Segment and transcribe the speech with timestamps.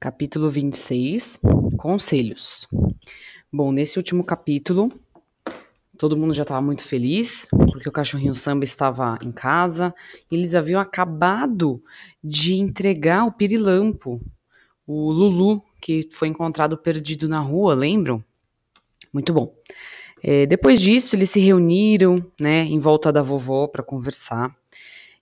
[0.00, 1.40] Capítulo 26
[1.76, 2.66] Conselhos.
[3.52, 4.90] Bom, nesse último capítulo,
[5.98, 9.94] todo mundo já estava muito feliz, porque o cachorrinho samba estava em casa
[10.30, 11.84] e eles haviam acabado
[12.24, 14.22] de entregar o pirilampo,
[14.86, 18.24] o Lulu, que foi encontrado perdido na rua, lembram?
[19.12, 19.54] Muito bom.
[20.22, 24.56] É, depois disso, eles se reuniram, né, em volta da vovó para conversar.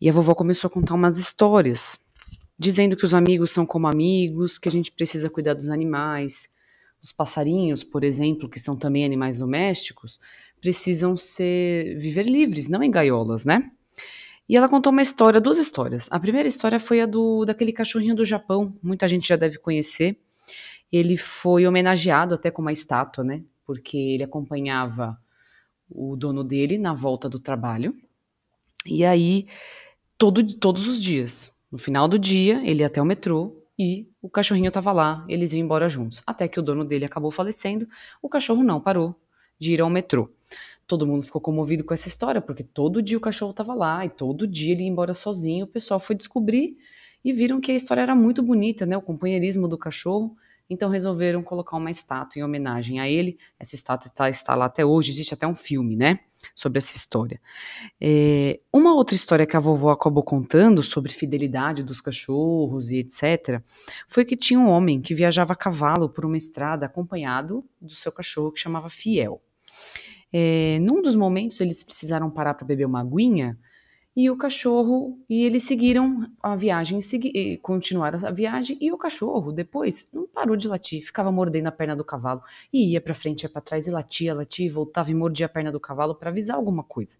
[0.00, 2.03] E a vovó começou a contar umas histórias
[2.58, 6.48] dizendo que os amigos são como amigos, que a gente precisa cuidar dos animais.
[7.02, 10.18] Os passarinhos, por exemplo, que são também animais domésticos,
[10.60, 13.70] precisam ser viver livres, não em gaiolas, né?
[14.48, 16.08] E ela contou uma história, duas histórias.
[16.10, 20.18] A primeira história foi a do daquele cachorrinho do Japão, muita gente já deve conhecer.
[20.92, 23.42] Ele foi homenageado até com uma estátua, né?
[23.66, 25.18] Porque ele acompanhava
[25.90, 27.96] o dono dele na volta do trabalho.
[28.86, 29.46] E aí,
[30.18, 34.30] todo, todos os dias, no final do dia, ele ia até o metrô e o
[34.30, 36.22] cachorrinho estava lá, eles iam embora juntos.
[36.24, 37.88] Até que o dono dele acabou falecendo,
[38.22, 39.12] o cachorro não parou
[39.58, 40.30] de ir ao metrô.
[40.86, 44.08] Todo mundo ficou comovido com essa história, porque todo dia o cachorro estava lá e
[44.08, 45.64] todo dia ele ia embora sozinho.
[45.64, 46.76] O pessoal foi descobrir
[47.24, 48.96] e viram que a história era muito bonita, né?
[48.96, 50.36] O companheirismo do cachorro.
[50.70, 53.36] Então resolveram colocar uma estátua em homenagem a ele.
[53.58, 56.20] Essa estátua está, está lá até hoje, existe até um filme, né?
[56.54, 57.40] Sobre essa história.
[58.00, 63.62] É, uma outra história que a vovó acabou contando sobre fidelidade dos cachorros e etc.
[64.08, 68.10] foi que tinha um homem que viajava a cavalo por uma estrada acompanhado do seu
[68.10, 69.40] cachorro que chamava Fiel.
[70.32, 73.56] É, num dos momentos eles precisaram parar para beber uma aguinha
[74.16, 79.52] e o cachorro e eles seguiram a viagem, segui, continuaram a viagem e o cachorro
[79.52, 82.42] depois não parou de latir, ficava mordendo a perna do cavalo
[82.72, 85.72] e ia para frente, ia para trás e latia, latia, voltava e mordia a perna
[85.72, 87.18] do cavalo para avisar alguma coisa.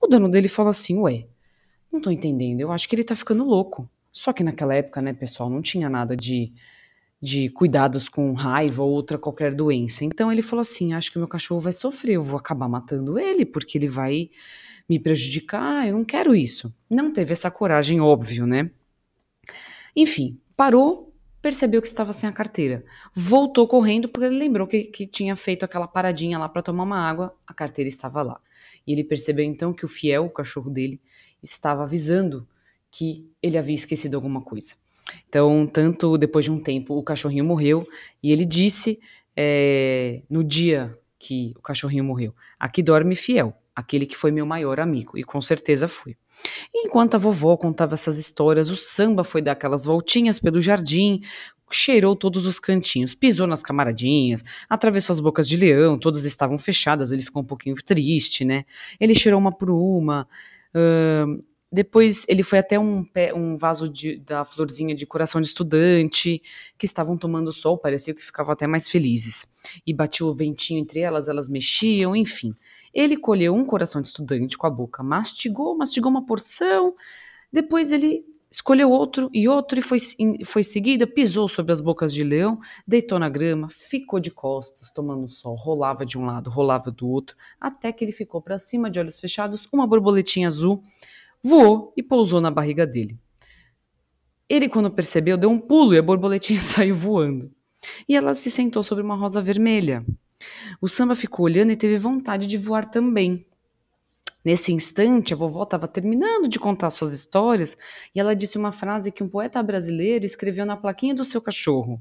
[0.00, 1.26] O dono dele falou assim: "Ué,
[1.92, 3.88] não tô entendendo, eu acho que ele tá ficando louco".
[4.12, 6.52] Só que naquela época, né, pessoal, não tinha nada de
[7.22, 10.04] de cuidados com raiva ou outra qualquer doença.
[10.04, 13.44] Então ele falou assim: "Acho que meu cachorro vai sofrer, eu vou acabar matando ele
[13.44, 14.30] porque ele vai
[14.90, 16.74] me prejudicar, eu não quero isso.
[16.90, 18.72] Não teve essa coragem, óbvio, né?
[19.94, 22.84] Enfim, parou, percebeu que estava sem a carteira.
[23.14, 27.08] Voltou correndo porque ele lembrou que, que tinha feito aquela paradinha lá para tomar uma
[27.08, 28.40] água, a carteira estava lá.
[28.84, 31.00] E ele percebeu então que o fiel, o cachorro dele,
[31.40, 32.44] estava avisando
[32.90, 34.74] que ele havia esquecido alguma coisa.
[35.28, 37.86] Então, tanto depois de um tempo, o cachorrinho morreu
[38.20, 38.98] e ele disse
[39.36, 44.78] é, no dia que o cachorrinho morreu: Aqui dorme fiel aquele que foi meu maior
[44.80, 46.16] amigo, e com certeza fui.
[46.74, 51.20] enquanto a vovó contava essas histórias, o samba foi dar aquelas voltinhas pelo jardim,
[51.70, 57.12] cheirou todos os cantinhos, pisou nas camaradinhas, atravessou as bocas de leão, todas estavam fechadas,
[57.12, 58.64] ele ficou um pouquinho triste, né?
[58.98, 60.26] Ele cheirou uma por uma.
[60.74, 61.42] Uh,
[61.72, 66.42] depois ele foi até um, um vaso de, da florzinha de coração de estudante,
[66.76, 69.46] que estavam tomando sol, parecia que ficavam até mais felizes.
[69.86, 72.54] E batia o ventinho entre elas, elas mexiam, enfim.
[72.92, 76.94] Ele colheu um coração de estudante com a boca, mastigou, mastigou uma porção,
[77.52, 79.98] depois ele escolheu outro e outro e foi,
[80.44, 85.28] foi seguida, pisou sobre as bocas de leão, deitou na grama, ficou de costas, tomando
[85.28, 88.98] sol, rolava de um lado, rolava do outro, até que ele ficou para cima de
[88.98, 90.82] olhos fechados, uma borboletinha azul
[91.42, 93.18] voou e pousou na barriga dele.
[94.48, 97.52] Ele, quando percebeu, deu um pulo e a borboletinha saiu voando.
[98.08, 100.04] E ela se sentou sobre uma rosa vermelha.
[100.80, 103.46] O samba ficou olhando e teve vontade de voar também.
[104.44, 107.76] Nesse instante, a vovó estava terminando de contar suas histórias
[108.14, 112.00] e ela disse uma frase que um poeta brasileiro escreveu na plaquinha do seu cachorro: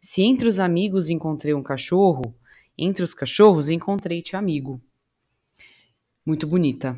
[0.00, 2.34] Se entre os amigos encontrei um cachorro,
[2.78, 4.80] entre os cachorros encontrei-te amigo.
[6.24, 6.96] Muito bonita.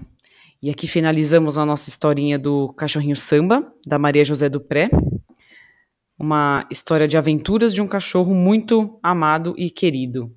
[0.63, 4.89] E aqui finalizamos a nossa historinha do cachorrinho samba, da Maria José do Pré.
[6.19, 10.35] Uma história de aventuras de um cachorro muito amado e querido.